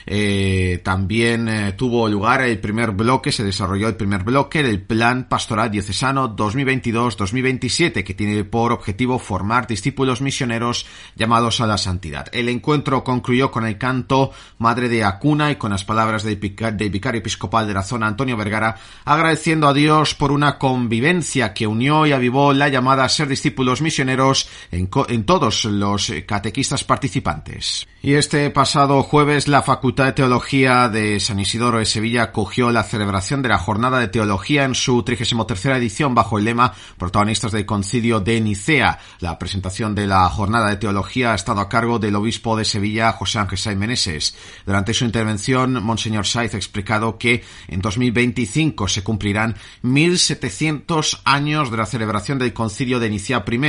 Eh, 0.06 0.80
también 0.82 1.48
eh, 1.48 1.72
tuvo 1.72 2.08
lugar 2.08 2.42
el 2.42 2.58
primer 2.58 2.92
bloque, 2.92 3.32
se 3.32 3.44
desarrolló 3.44 3.88
el 3.88 3.96
primer 3.96 4.24
bloque 4.24 4.62
del 4.62 4.82
Plan 4.82 5.28
Pastoral 5.28 5.70
Diocesano 5.70 6.36
2022-2027, 6.36 8.04
que 8.04 8.14
tiene 8.14 8.44
por 8.44 8.72
objetivo 8.72 9.18
formar 9.18 9.66
discípulos 9.66 10.20
misioneros 10.20 10.86
llamados 11.16 11.60
a 11.60 11.66
la 11.66 11.78
santidad. 11.78 12.26
El 12.32 12.48
encuentro 12.48 13.04
concluyó 13.04 13.50
con 13.50 13.64
el 13.64 13.78
canto 13.78 14.32
Madre 14.58 14.88
de 14.88 15.04
Acuna 15.04 15.50
y 15.50 15.56
con 15.56 15.70
las 15.70 15.84
palabras 15.84 16.22
del, 16.24 16.38
del 16.40 16.90
vicario 16.90 17.20
episcopal 17.20 17.66
de 17.66 17.74
la 17.74 17.82
zona, 17.82 18.06
Antonio 18.06 18.36
Vergara, 18.36 18.76
agradeciendo 19.04 19.68
a 19.68 19.74
Dios 19.74 20.14
por 20.14 20.32
una 20.32 20.58
convivencia 20.58 21.54
que 21.54 21.66
unió 21.66 22.06
y 22.06 22.12
avivó 22.12 22.52
la 22.52 22.68
llamada 22.68 23.04
a 23.04 23.08
ser 23.08 23.28
discípulos 23.28 23.82
misioneros 23.82 24.48
en, 24.70 24.88
en 25.08 25.24
todos 25.24 25.64
los 25.64 26.12
catequistas 26.26 26.84
participantes. 26.84 27.86
Y 28.02 28.14
este 28.14 28.50
pasado 28.50 29.02
jueves 29.04 29.46
la 29.46 29.62
Facultad 29.62 29.91
de 29.94 30.12
Teología 30.12 30.88
de 30.88 31.20
San 31.20 31.38
Isidoro 31.38 31.78
de 31.78 31.84
Sevilla 31.84 32.22
acogió 32.22 32.70
la 32.70 32.82
celebración 32.82 33.42
de 33.42 33.50
la 33.50 33.58
Jornada 33.58 33.98
de 33.98 34.08
Teología 34.08 34.64
en 34.64 34.74
su 34.74 35.02
33 35.02 35.66
edición 35.76 36.14
bajo 36.14 36.38
el 36.38 36.46
lema 36.46 36.72
Protagonistas 36.96 37.52
del 37.52 37.66
Concilio 37.66 38.18
de 38.20 38.40
Nicea. 38.40 38.98
La 39.20 39.38
presentación 39.38 39.94
de 39.94 40.06
la 40.06 40.26
Jornada 40.30 40.70
de 40.70 40.76
Teología 40.76 41.32
ha 41.32 41.34
estado 41.34 41.60
a 41.60 41.68
cargo 41.68 41.98
del 41.98 42.16
obispo 42.16 42.56
de 42.56 42.64
Sevilla, 42.64 43.12
José 43.12 43.38
Ángel 43.38 43.58
Saiz 43.58 43.76
Meneses. 43.76 44.34
Durante 44.64 44.94
su 44.94 45.04
intervención, 45.04 45.84
Monseñor 45.84 46.26
Saiz 46.26 46.54
ha 46.54 46.56
explicado 46.56 47.18
que 47.18 47.44
en 47.68 47.82
2025 47.82 48.88
se 48.88 49.04
cumplirán 49.04 49.56
1700 49.82 51.20
años 51.24 51.70
de 51.70 51.76
la 51.76 51.86
celebración 51.86 52.38
del 52.38 52.54
Concilio 52.54 52.98
de 52.98 53.10
Nicea 53.10 53.44
I, 53.46 53.60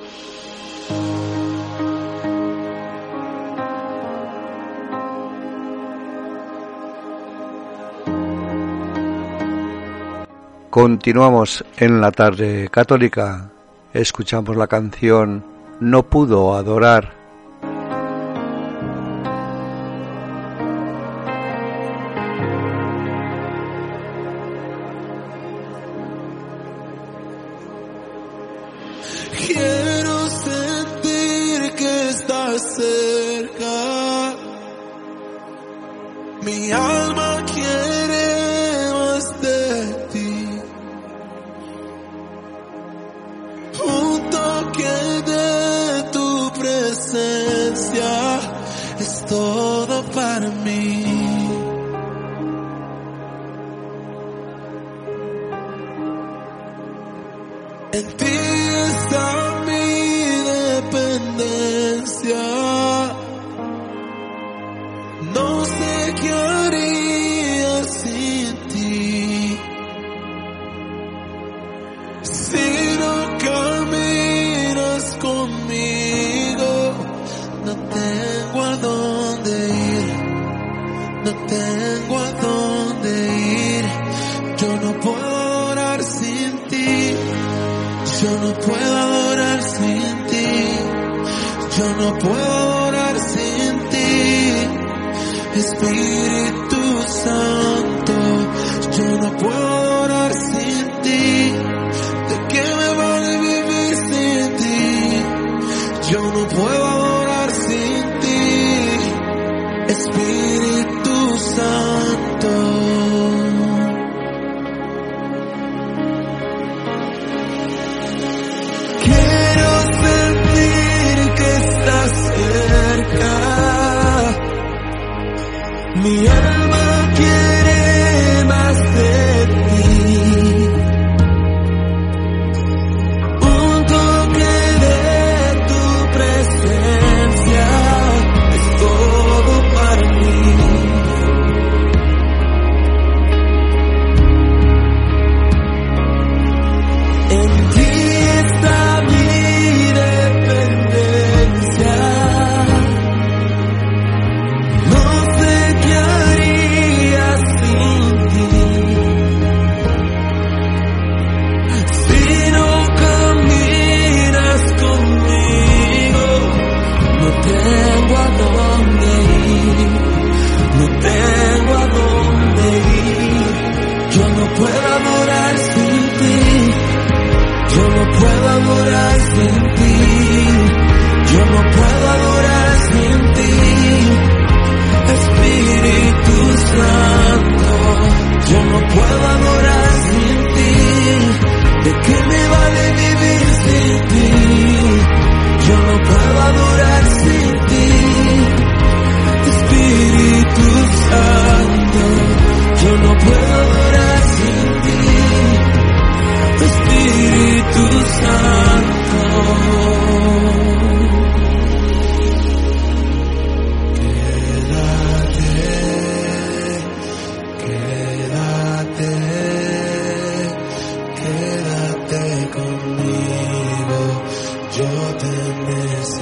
Continuamos 10.76 11.64
en 11.78 12.02
la 12.02 12.12
tarde 12.12 12.68
católica. 12.70 13.50
Escuchamos 13.94 14.58
la 14.58 14.68
canción 14.68 15.46
No 15.80 16.04
pudo 16.04 16.54
adorar 16.54 17.15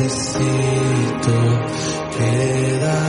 necesito. 0.04 1.34
Quédate, 2.18 3.03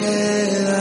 queda. 0.00 0.79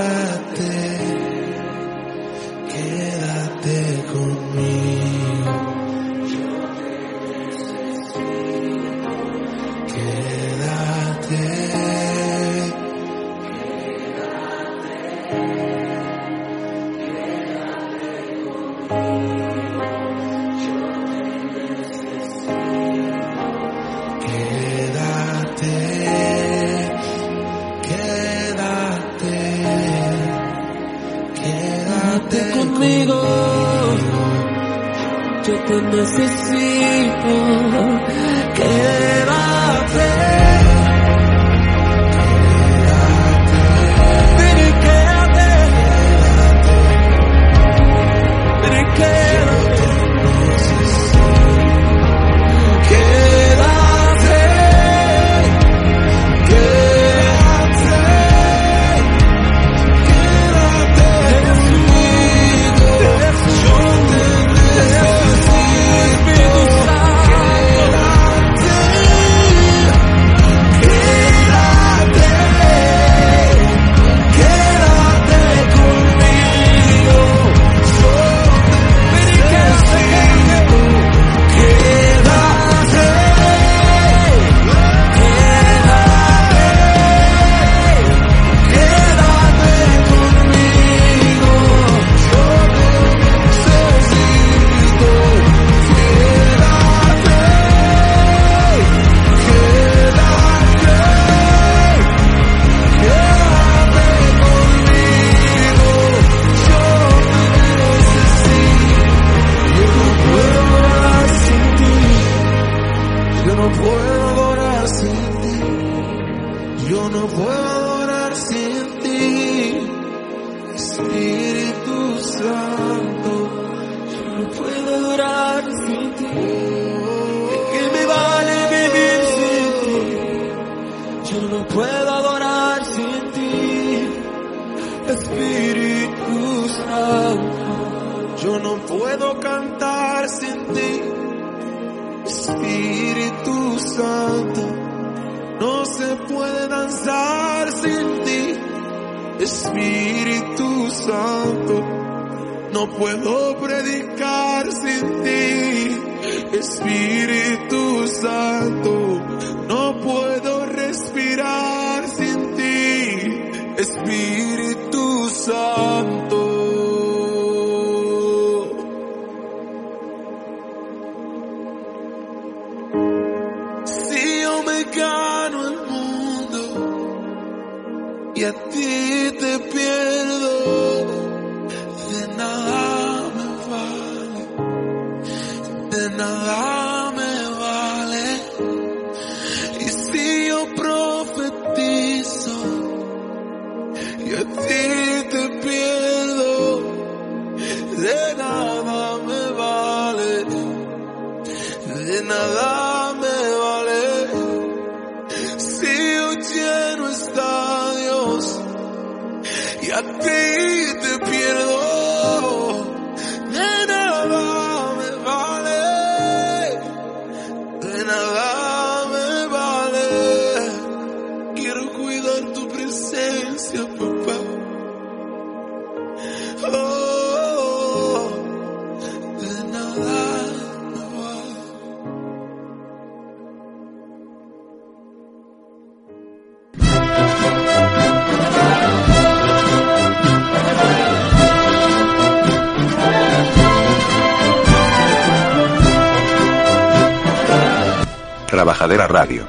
Radio. 249.07 249.43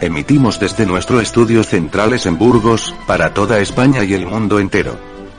Emitimos 0.00 0.58
desde 0.60 0.86
nuestros 0.86 1.22
estudios 1.22 1.68
centrales 1.68 2.26
en 2.26 2.38
Burgos, 2.38 2.94
para 3.06 3.32
toda 3.32 3.60
España 3.60 4.02
y 4.04 4.12
el 4.14 4.26
mundo 4.26 4.58
entero. 4.58 4.96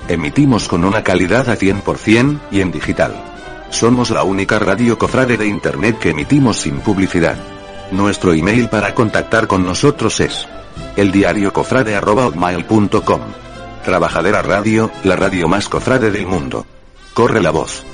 Emitimos 0.08 0.68
con 0.68 0.86
una 0.86 1.04
calidad 1.04 1.50
a 1.50 1.58
100% 1.58 2.40
y 2.52 2.62
en 2.62 2.72
digital. 2.72 3.16
Somos 3.70 4.12
la 4.12 4.24
única 4.24 4.60
radio 4.60 4.98
cofrade 4.98 5.38
de 5.38 5.48
Internet 5.48 6.00
que 6.00 6.12
emitimos 6.12 6.58
sin 6.58 6.80
publicidad. 6.80 7.36
Nuestro 7.92 8.34
email 8.34 8.70
para 8.70 8.96
contactar 8.96 9.48
con 9.48 9.66
nosotros 9.66 10.20
es 10.20 10.48
eldiariocofrade.com. 10.96 13.22
Trabajadera 13.84 14.42
Radio, 14.42 14.90
la 15.04 15.16
radio 15.16 15.48
más 15.48 15.70
cofrade 15.70 16.10
del 16.12 16.26
mundo. 16.26 16.66
Corre 17.14 17.40
la 17.42 17.52
voz. 17.52 17.86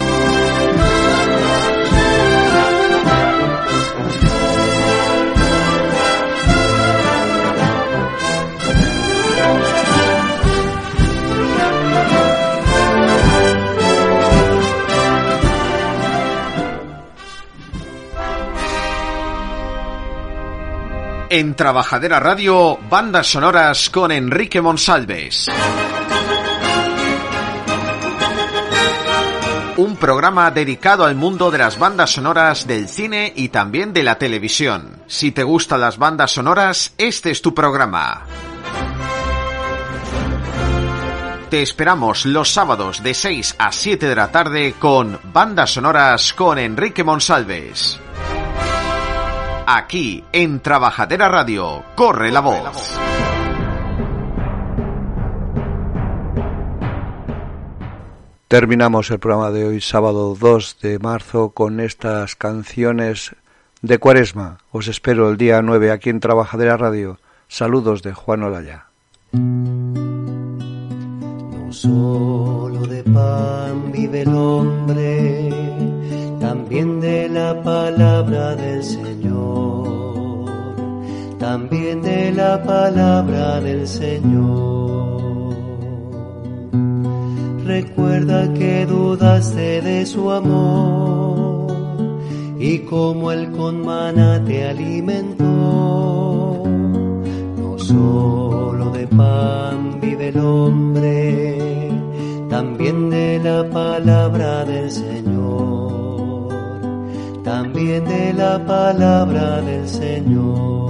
En 21.34 21.56
Trabajadera 21.56 22.20
Radio, 22.20 22.78
bandas 22.90 23.28
sonoras 23.28 23.90
con 23.90 24.12
Enrique 24.12 24.60
Monsalves. 24.60 25.48
Un 29.78 29.96
programa 29.96 30.52
dedicado 30.52 31.06
al 31.06 31.16
mundo 31.16 31.50
de 31.50 31.60
las 31.60 31.80
bandas 31.80 32.12
sonoras 32.12 32.68
del 32.68 32.90
cine 32.90 33.32
y 33.34 33.48
también 33.48 33.94
de 33.94 34.04
la 34.04 34.18
televisión. 34.18 35.04
Si 35.08 35.32
te 35.32 35.44
gustan 35.44 35.80
las 35.80 35.98
bandas 35.98 36.32
sonoras, 36.32 36.94
este 36.98 37.32
es 37.32 37.42
tu 37.42 37.56
programa. 37.56 38.26
Te 41.50 41.62
esperamos 41.62 42.26
los 42.26 42.52
sábados 42.52 43.02
de 43.04 43.14
6 43.14 43.56
a 43.58 43.72
7 43.72 44.06
de 44.06 44.16
la 44.18 44.32
tarde 44.32 44.76
con 44.78 45.18
Bandas 45.32 45.72
Sonoras 45.76 46.34
con 46.34 46.60
Enrique 46.60 47.06
Monsalves. 47.06 48.02
Aquí 49.68 50.24
en 50.32 50.59
Trabajadera 50.59 51.30
Radio, 51.30 51.84
corre 51.95 52.32
la 52.32 52.41
voz. 52.41 52.97
Terminamos 58.47 59.12
el 59.12 59.20
programa 59.20 59.51
de 59.51 59.66
hoy, 59.66 59.80
sábado 59.80 60.36
2 60.38 60.78
de 60.82 60.97
marzo, 60.99 61.51
con 61.51 61.80
estas 61.80 62.36
canciones 62.36 63.34
de 63.82 63.97
Cuaresma. 63.97 64.57
Os 64.72 64.89
espero 64.89 65.30
el 65.30 65.38
día 65.38 65.62
9 65.62 65.91
aquí 65.91 66.09
en 66.09 66.20
Trabajadera 66.20 66.76
Radio. 66.76 67.18
Saludos 67.47 68.03
de 68.03 68.14
Juan 68.14 68.43
Olaya. 68.43 68.88
No 69.32 70.12
solo 71.72 72.82
de 72.88 73.03
pan 73.03 73.93
vive 73.93 74.24
el 74.24 74.36
hombre, 74.36 75.49
también 76.72 77.01
de 77.01 77.28
la 77.28 77.61
palabra 77.61 78.55
del 78.55 78.82
Señor, 78.82 80.45
también 81.38 82.01
de 82.01 82.32
la 82.32 82.63
palabra 82.63 83.59
del 83.59 83.86
Señor. 83.86 85.53
Recuerda 87.65 88.53
que 88.53 88.86
dudaste 88.86 89.82
de 89.82 90.05
su 90.05 90.32
amor 90.32 91.74
y 92.57 92.80
como 92.80 93.34
él 93.34 93.51
con 93.51 93.86
maná 93.86 94.41
te 94.45 94.65
alimentó. 94.65 95.43
No 97.57 97.80
solo 97.80 98.91
de 98.91 99.07
pan 99.07 99.99
vive 99.99 100.30
el 100.30 100.39
hombre, 100.39 101.91
también 102.49 103.09
de 103.09 103.41
la 103.43 103.69
palabra 103.69 104.63
del 104.63 104.89
Señor, 104.89 106.11
también 107.44 108.06
de 108.06 108.34
la 108.34 108.64
palabra 108.66 109.62
del 109.62 109.88
Señor. 109.88 110.82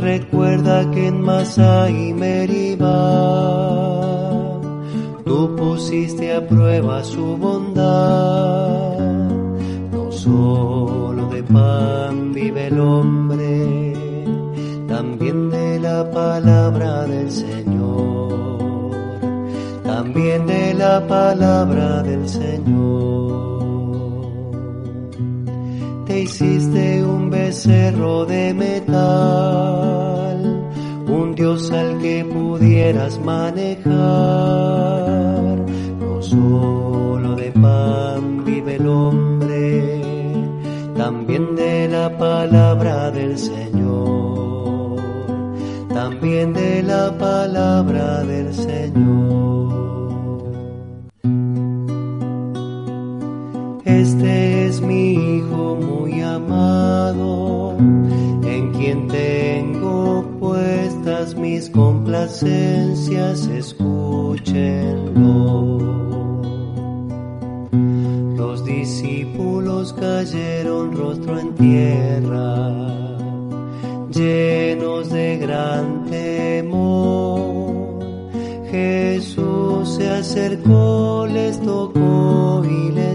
Recuerda 0.00 0.90
que 0.90 1.08
en 1.08 1.20
Masá 1.20 1.90
y 1.90 2.12
Meribá 2.14 2.88
tú 5.24 5.54
pusiste 5.56 6.34
a 6.34 6.46
prueba 6.46 7.04
su 7.04 7.36
bondad. 7.36 8.98
No 9.92 10.10
solo 10.10 11.28
de 11.28 11.42
pan 11.42 12.32
vive 12.32 12.68
el 12.68 12.80
hombre, 12.80 13.94
también 14.86 15.50
de 15.50 15.78
la 15.80 16.10
palabra 16.10 17.04
del 17.06 17.30
Señor, 17.30 18.90
también 19.84 20.46
de 20.46 20.74
la 20.74 21.06
palabra 21.06 22.02
del 22.02 22.28
Señor 22.28 23.57
hiciste 26.22 27.04
un 27.04 27.30
becerro 27.30 28.24
de 28.26 28.52
metal, 28.54 28.98
un 31.06 31.34
dios 31.34 31.70
al 31.70 31.98
que 31.98 32.24
pudieras 32.24 33.18
manejar. 33.20 33.96
No 36.00 36.22
solo 36.22 37.34
de 37.36 37.52
pan 37.52 38.44
vive 38.44 38.76
el 38.76 38.86
hombre, 38.86 40.00
también 40.96 41.54
de 41.56 41.88
la 41.88 42.16
palabra 42.16 43.10
del 43.10 43.36
Señor, 43.38 44.96
también 45.88 46.52
de 46.52 46.82
la 46.82 47.16
palabra 47.18 48.24
del 48.24 48.54
Señor. 48.54 49.57
complacencias, 62.28 63.46
escúchenlo. 63.46 64.42
Los 68.36 68.64
discípulos 68.64 69.94
cayeron 69.94 70.92
rostro 70.96 71.38
en 71.38 71.54
tierra, 71.54 72.70
llenos 74.10 75.10
de 75.10 75.38
gran 75.38 76.04
temor. 76.06 77.68
Jesús 78.70 79.94
se 79.96 80.10
acercó, 80.10 81.26
les 81.26 81.58
tocó 81.60 82.62
y 82.64 82.92
les 82.92 83.07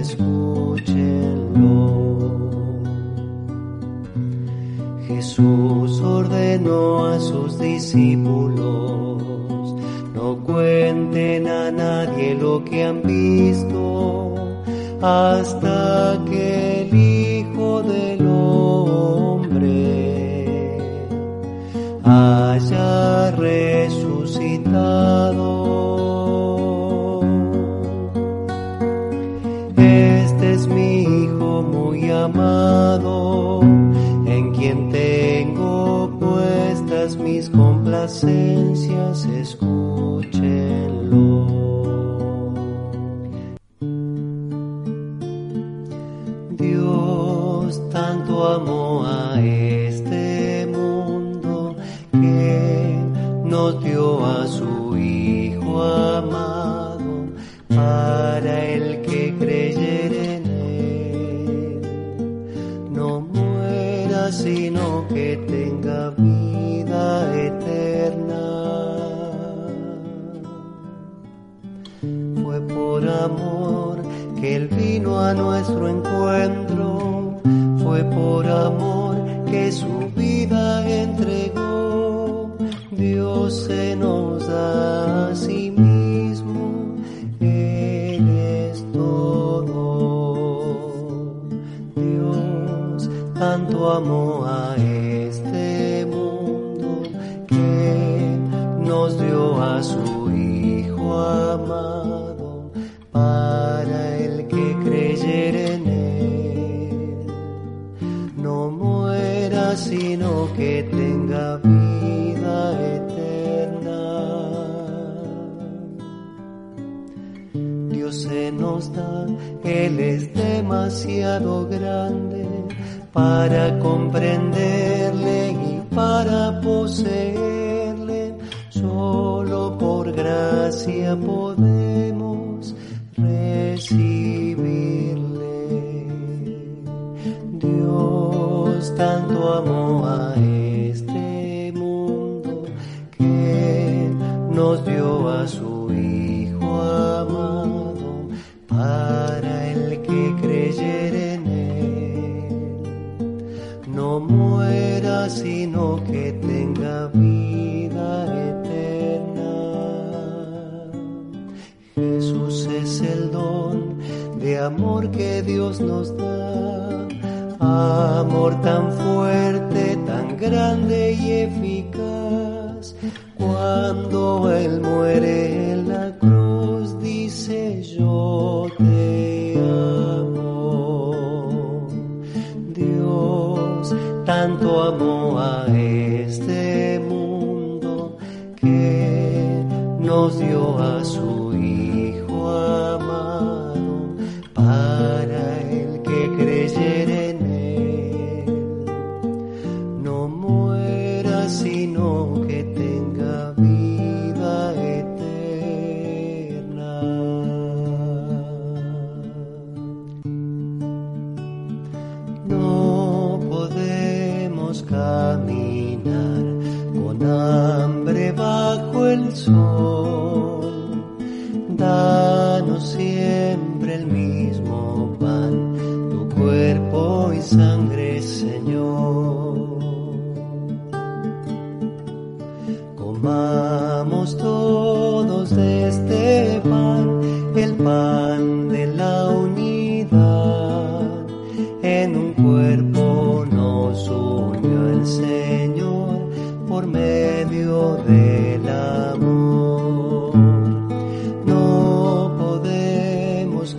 escúchenlo. 0.00 0.80
Jesús 5.06 6.00
ordenó 6.00 7.06
a 7.06 7.20
sus 7.20 7.58
discípulos, 7.58 9.22
no 10.14 10.38
cuenten 10.44 11.46
a 11.48 11.70
nadie 11.70 12.34
lo 12.34 12.64
que 12.64 12.84
han 12.84 13.02
visto 13.02 14.34
hasta 15.02 16.18
que 16.28 16.82
el 16.82 16.94
Hijo 16.94 17.82
del 17.82 18.26
Hombre 18.26 19.58
haya 22.04 23.30
realizado 23.32 23.79
ausencia 38.10 39.14
se 39.14 39.40
esconde. 39.40 40.09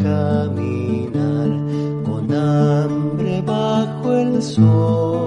Caminar 0.03 1.49
con 2.03 2.33
hambre 2.33 3.41
bajo 3.41 4.13
el 4.13 4.41
sol. 4.41 5.20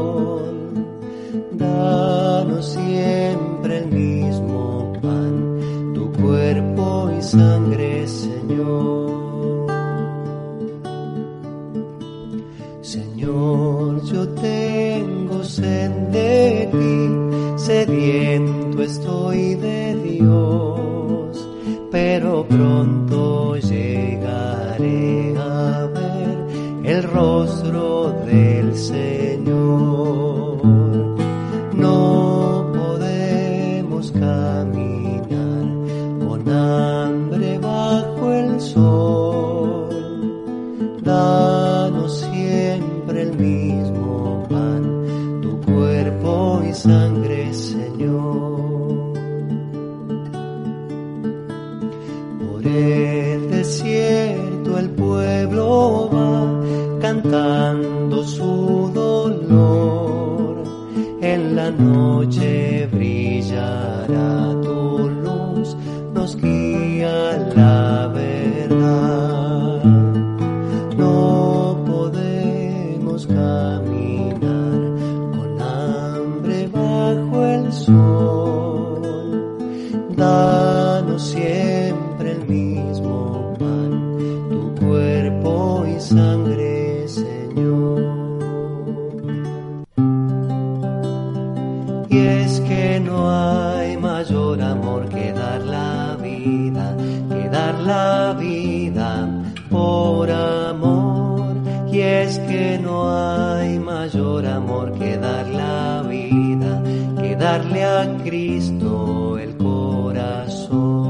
Es 102.25 102.39
que 102.39 102.79
no 102.79 103.14
hay 103.14 103.79
mayor 103.79 104.47
amor 104.47 104.99
que 104.99 105.18
dar 105.18 105.47
la 105.47 106.03
vida, 106.09 106.83
que 107.20 107.37
darle 107.37 107.85
a 107.85 108.16
Cristo 108.25 109.37
el 109.39 109.55
corazón. 109.59 111.05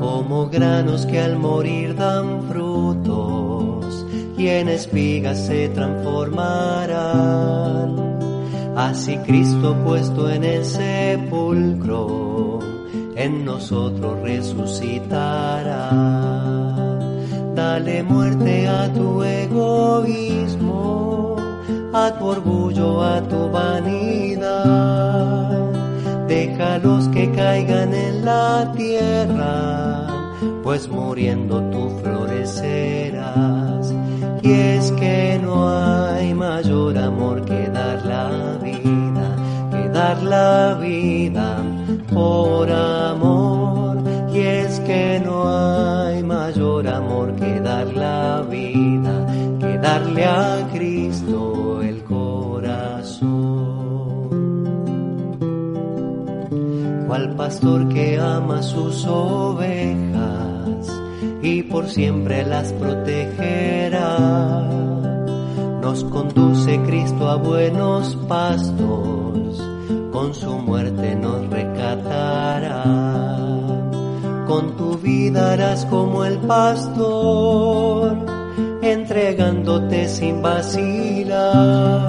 Como 0.00 0.48
granos 0.48 1.04
que 1.04 1.20
al 1.20 1.38
morir 1.38 1.94
dan 1.94 2.44
frutos 2.48 4.06
y 4.38 4.48
en 4.48 4.70
espigas 4.70 5.38
se 5.46 5.68
transformarán. 5.68 8.08
Así 8.76 9.18
Cristo 9.18 9.76
puesto 9.84 10.30
en 10.30 10.44
el 10.44 10.64
sepulcro, 10.64 12.60
en 13.14 13.44
nosotros 13.44 14.22
resucitará. 14.22 16.57
Dale 17.78 18.02
muerte 18.02 18.66
a 18.66 18.92
tu 18.92 19.22
egoísmo, 19.22 20.82
a 21.94 22.10
tu 22.18 22.26
orgullo, 22.26 23.00
a 23.04 23.20
tu 23.20 23.48
vanidad. 23.50 24.50
Déjalos 26.26 27.06
que 27.14 27.30
caigan 27.30 27.94
en 27.94 28.24
la 28.24 28.72
tierra, 28.76 30.08
pues 30.64 30.88
muriendo 30.88 31.62
tú 31.70 31.90
florecerás. 32.02 33.94
Y 34.42 34.50
es 34.50 34.90
que 34.90 35.38
no 35.40 35.68
hay 35.68 36.34
mayor 36.34 36.98
amor 36.98 37.44
que 37.44 37.68
dar 37.68 38.04
la 38.04 38.58
vida, 38.60 39.36
que 39.70 39.88
dar 39.90 40.20
la 40.24 40.74
vida 40.74 41.62
por 42.12 42.72
amor. 42.72 43.47
Que 44.88 45.20
no 45.22 45.46
hay 45.46 46.22
mayor 46.22 46.88
amor 46.88 47.36
que 47.36 47.60
dar 47.60 47.86
la 47.88 48.40
vida, 48.48 49.26
que 49.60 49.76
darle 49.76 50.24
a 50.24 50.66
Cristo 50.72 51.82
el 51.82 52.02
corazón. 52.04 53.28
Cual 57.06 57.36
pastor 57.36 57.86
que 57.90 58.18
ama 58.18 58.62
sus 58.62 59.04
ovejas 59.04 60.88
y 61.42 61.64
por 61.64 61.86
siempre 61.86 62.46
las 62.46 62.72
protegerá. 62.72 64.18
Nos 65.82 66.02
conduce 66.04 66.80
Cristo 66.86 67.28
a 67.28 67.36
buenos 67.36 68.16
pastos, 68.26 69.62
con 70.12 70.32
su 70.32 70.50
muerte 70.60 71.14
nos 71.14 71.46
rescatará. 71.50 73.37
Con 74.48 74.76
tu 74.78 74.96
vida 74.96 75.52
harás 75.52 75.84
como 75.84 76.24
el 76.24 76.38
pastor, 76.38 78.16
entregándote 78.80 80.08
sin 80.08 80.40
vacilar. 80.40 82.08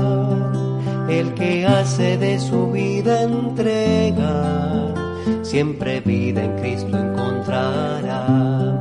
El 1.09 1.33
que 1.33 1.67
hace 1.67 2.17
de 2.17 2.39
su 2.39 2.71
vida 2.71 3.23
entrega, 3.23 4.93
siempre 5.41 5.99
vida 5.99 6.45
en 6.45 6.55
Cristo 6.61 6.97
encontrará. 6.97 8.79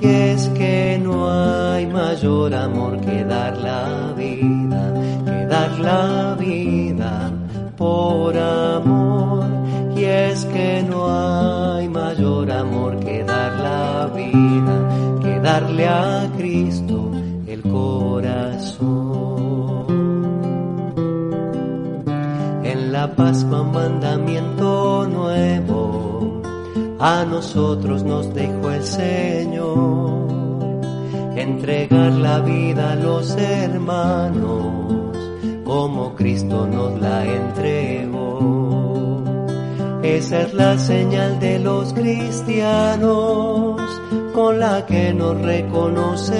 Y 0.00 0.06
es 0.06 0.48
que 0.48 0.98
no 1.04 1.30
hay 1.30 1.86
mayor 1.86 2.54
amor 2.54 2.98
que 3.02 3.22
dar 3.22 3.58
la 3.58 4.14
vida, 4.16 4.94
que 5.26 5.44
dar 5.44 5.78
la 5.78 6.36
vida 6.40 7.30
por 7.76 8.34
amor. 8.38 9.44
Y 9.94 10.04
es 10.04 10.46
que 10.46 10.82
no 10.88 11.04
hay 11.10 11.63
darle 15.54 15.86
a 15.86 16.28
Cristo 16.36 17.12
el 17.46 17.62
corazón. 17.62 18.86
En 22.64 22.90
la 22.90 23.14
Pascua 23.14 23.62
mandamiento 23.62 25.06
nuevo 25.06 26.42
a 26.98 27.24
nosotros 27.24 28.02
nos 28.02 28.34
dejó 28.34 28.72
el 28.72 28.82
Señor. 28.82 30.26
Entregar 31.36 32.12
la 32.14 32.40
vida 32.40 32.92
a 32.92 32.96
los 32.96 33.36
hermanos 33.36 35.12
como 35.64 36.16
Cristo 36.16 36.66
nos 36.66 37.00
la 37.00 37.24
entregó. 37.24 38.42
Esa 40.02 40.42
es 40.42 40.52
la 40.52 40.76
señal 40.78 41.38
de 41.38 41.60
los 41.60 41.92
cristianos 41.92 43.83
con 44.34 44.58
la 44.58 44.84
que 44.84 45.14
nos 45.14 45.40
reconocerán. 45.40 46.34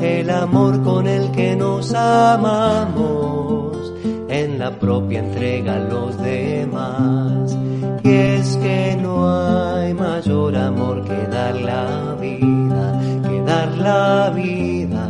El 0.00 0.28
amor 0.30 0.82
con 0.82 1.06
el 1.06 1.30
que 1.30 1.54
nos 1.54 1.94
amamos 1.94 3.92
en 4.28 4.58
la 4.58 4.72
propia 4.72 5.20
entrega 5.20 5.76
a 5.76 5.78
los 5.78 6.20
demás. 6.20 7.56
Y 8.02 8.10
es 8.10 8.56
que 8.56 8.98
no 9.00 9.30
hay 9.30 9.94
mayor 9.94 10.56
amor 10.56 11.04
que 11.04 11.26
dar 11.28 11.54
la 11.54 12.16
vida, 12.20 13.00
que 13.28 13.40
dar 13.42 13.50
dar 13.50 13.78
la 13.78 14.30
vida 14.30 15.08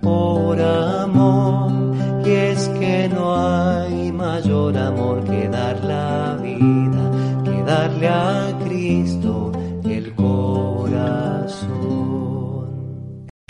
por 0.00 0.60
amor. 0.60 1.72
Y 2.26 2.30
es 2.30 2.68
que 2.80 3.08
no 3.08 3.36
hay 3.36 4.12
mayor 4.12 4.76
amor 4.76 5.24
que 5.24 5.48
dar 5.48 5.82
la 5.84 6.36
vida, 6.42 7.04
que 7.44 7.62
darle 7.62 8.08
a 8.08 8.53